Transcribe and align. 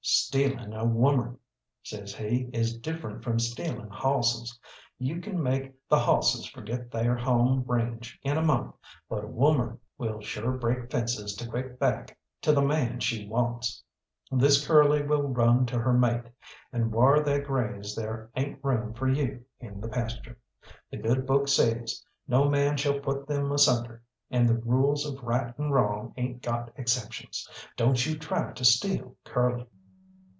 "Stealin' 0.03 0.73
a 0.73 0.83
womern," 0.83 1.37
says 1.83 2.15
he, 2.15 2.49
"is 2.53 2.79
different 2.79 3.23
from 3.23 3.37
stealin' 3.37 3.89
hawsses. 3.89 4.57
You 4.97 5.21
can 5.21 5.41
make 5.43 5.73
the 5.89 5.99
hawsses 5.99 6.47
forget 6.47 6.89
theyr 6.89 7.15
home 7.15 7.63
range 7.67 8.17
in 8.23 8.35
a 8.37 8.41
month, 8.41 8.73
but 9.07 9.23
a 9.25 9.27
womern 9.27 9.77
will 9.99 10.19
sure 10.19 10.53
break 10.53 10.89
fences 10.89 11.35
to 11.35 11.47
quit 11.47 11.77
back 11.79 12.17
to 12.41 12.51
the 12.51 12.63
man 12.63 12.99
she 12.99 13.27
wants. 13.27 13.83
This 14.31 14.65
Curly 14.65 15.03
will 15.03 15.21
run 15.27 15.65
to 15.67 15.77
her 15.77 15.93
mate, 15.93 16.23
and 16.73 16.91
whar 16.91 17.21
they 17.21 17.39
graze 17.39 17.93
there 17.95 18.31
ain't 18.35 18.63
room 18.63 18.93
for 18.95 19.07
you 19.07 19.45
in 19.59 19.79
the 19.81 19.89
pasture. 19.89 20.39
The 20.89 20.97
good 20.97 21.27
Book 21.27 21.47
says: 21.47 22.03
'No 22.27 22.49
man 22.49 22.75
shall 22.77 22.99
put 22.99 23.27
them 23.27 23.51
asunder,' 23.51 24.01
and 24.31 24.47
the 24.49 24.55
rules 24.55 25.05
of 25.05 25.21
Right 25.21 25.55
and 25.59 25.71
Wrong 25.71 26.11
ain't 26.17 26.41
got 26.41 26.71
exceptions. 26.77 27.47
Don't 27.77 28.03
you 28.05 28.17
try 28.17 28.51
to 28.53 28.65
steal 28.65 29.15
Curly." 29.25 29.67